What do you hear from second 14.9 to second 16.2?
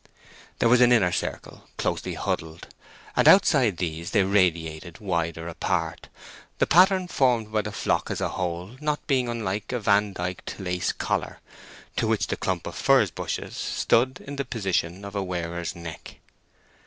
of a wearer's neck.